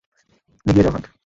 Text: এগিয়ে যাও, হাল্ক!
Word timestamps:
এগিয়ে 0.65 0.83
যাও, 0.85 0.93
হাল্ক! 0.95 1.05